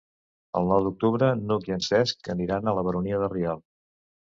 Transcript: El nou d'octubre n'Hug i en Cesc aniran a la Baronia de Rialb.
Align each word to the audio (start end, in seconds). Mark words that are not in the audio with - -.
El 0.61 0.71
nou 0.71 0.85
d'octubre 0.87 1.29
n'Hug 1.43 1.69
i 1.69 1.77
en 1.77 1.85
Cesc 1.89 2.31
aniran 2.37 2.73
a 2.73 2.75
la 2.81 2.87
Baronia 2.91 3.23
de 3.27 3.31
Rialb. 3.37 3.67